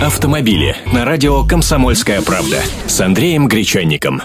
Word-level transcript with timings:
Автомобили 0.00 0.76
на 0.92 1.06
радио 1.06 1.42
«Комсомольская 1.42 2.20
правда» 2.20 2.58
с 2.86 3.00
Андреем 3.00 3.48
Гречанником. 3.48 4.20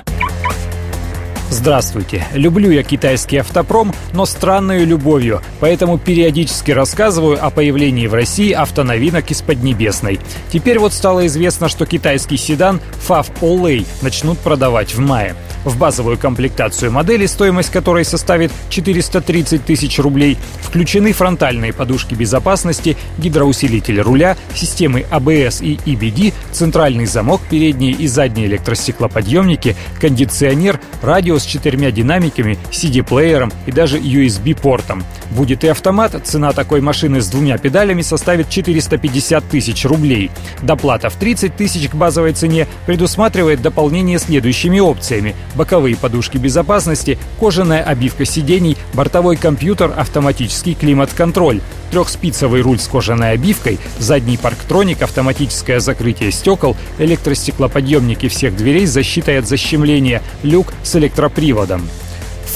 Здравствуйте. 1.50 2.28
Люблю 2.34 2.72
я 2.72 2.84
китайский 2.84 3.38
автопром, 3.38 3.94
но 4.12 4.26
странную 4.26 4.86
любовью, 4.86 5.42
поэтому 5.62 5.98
периодически 5.98 6.72
рассказываю 6.72 7.44
о 7.44 7.50
появлении 7.52 8.08
в 8.08 8.14
России 8.14 8.52
автоновинок 8.52 9.32
из 9.32 9.42
Поднебесной. 9.42 10.20
Теперь 10.52 10.78
вот 10.78 10.92
стало 10.92 11.26
известно, 11.28 11.70
что 11.70 11.86
китайский 11.86 12.36
седан 12.36 12.82
FAV 13.08 13.28
Olay 13.40 13.88
начнут 14.02 14.38
продавать 14.40 14.94
в 14.94 15.00
мае. 15.00 15.36
В 15.64 15.78
базовую 15.78 16.18
комплектацию 16.18 16.92
модели, 16.92 17.28
стоимость 17.28 17.70
которой 17.70 18.04
составит 18.04 18.52
430 18.70 19.64
тысяч 19.64 20.00
рублей, 20.00 20.38
включены 20.62 21.14
фронтальные 21.14 21.72
подушки 21.72 22.16
безопасности, 22.16 22.98
гидроусилитель 23.20 24.02
руля, 24.02 24.38
системы 24.56 25.06
ABS 25.12 25.64
и 25.64 25.76
EBD, 25.86 26.34
центральный 26.52 27.06
замок, 27.06 27.42
передние 27.50 27.92
и 27.94 28.08
задние 28.08 28.48
электростеклоподъемники, 28.48 29.76
кондиционер, 30.00 30.80
радио 31.04 31.38
с 31.38 31.44
четырьмя 31.44 31.92
динамиками, 31.92 32.58
CD-плеером 32.72 33.54
и 33.68 33.72
даже 33.72 34.00
USB-портом. 34.00 35.04
Будет 35.30 35.64
и 35.64 35.68
автомат, 35.68 36.16
цена 36.24 36.54
такой 36.54 36.82
машины 36.82 37.22
с 37.22 37.28
двумя 37.28 37.58
педалями 37.58 38.02
составит 38.02 38.50
450 38.50 39.44
тысяч 39.48 39.86
рублей. 39.86 40.32
Доплата 40.62 41.10
в 41.10 41.16
30 41.16 41.56
тысяч 41.56 41.90
к 41.90 41.96
базовой 41.96 42.34
цене 42.34 42.68
предусматривает 42.86 43.62
дополнение 43.62 44.20
следующими 44.20 44.80
опциями 44.80 45.36
боковые 45.56 45.96
подушки 45.96 46.38
безопасности, 46.38 47.18
кожаная 47.40 47.84
обивка 47.84 48.26
сидений, 48.26 48.78
бортовой 48.94 49.38
компьютер, 49.38 49.94
автоматический 49.96 50.76
климат-контроль, 50.76 51.62
трехспицевый 51.92 52.62
руль 52.62 52.80
с 52.80 52.88
кожаной 52.88 53.32
обивкой, 53.32 53.80
задний 54.00 54.38
парктроник, 54.38 55.02
автоматическое 55.02 55.80
закрытие 55.80 56.32
стекол, 56.32 56.76
электростеклоподъемники 57.00 58.28
всех 58.28 58.56
дверей 58.56 58.86
с 58.86 58.92
защитой 58.92 59.40
от 59.40 59.48
защемления, 59.48 60.22
люк 60.44 60.74
с 60.84 60.96
электроприводом. 60.96 61.88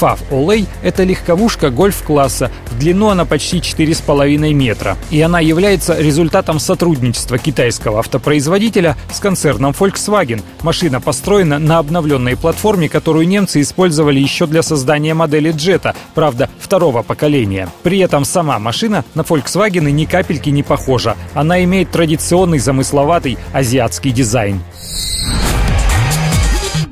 FAV 0.00 0.18
Olay— 0.30 0.66
это 0.82 1.04
легковушка 1.04 1.70
гольф-класса. 1.70 2.50
В 2.70 2.78
длину 2.78 3.08
она 3.08 3.24
почти 3.24 3.58
4,5 3.58 4.52
метра. 4.52 4.96
И 5.10 5.20
она 5.20 5.40
является 5.40 5.98
результатом 5.98 6.58
сотрудничества 6.58 7.38
китайского 7.38 8.00
автопроизводителя 8.00 8.96
с 9.12 9.20
концерном 9.20 9.72
Volkswagen. 9.72 10.42
Машина 10.62 11.00
построена 11.00 11.58
на 11.58 11.78
обновленной 11.78 12.36
платформе, 12.36 12.88
которую 12.88 13.26
немцы 13.26 13.60
использовали 13.60 14.20
еще 14.20 14.46
для 14.46 14.62
создания 14.62 15.14
модели 15.14 15.52
Jetta, 15.52 15.94
правда, 16.14 16.50
второго 16.58 17.02
поколения. 17.02 17.68
При 17.82 17.98
этом 17.98 18.24
сама 18.24 18.58
машина 18.58 19.04
на 19.14 19.22
Volkswagen 19.22 19.90
ни 19.90 20.04
капельки 20.04 20.50
не 20.50 20.62
похожа. 20.62 21.16
Она 21.34 21.62
имеет 21.64 21.90
традиционный 21.90 22.58
замысловатый 22.58 23.38
азиатский 23.52 24.10
дизайн. 24.10 24.60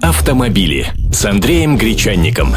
Автомобили 0.00 0.92
с 1.10 1.24
Андреем 1.24 1.78
Гречанником. 1.78 2.54